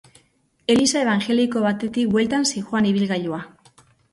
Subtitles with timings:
[0.75, 3.43] Eliza ebanjeliko batetik bueltan zihoan ibilgailua.